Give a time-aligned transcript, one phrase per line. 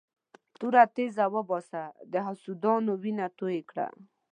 [0.59, 3.87] توره تېزه وباسه د حسودانو وینه توی کړه.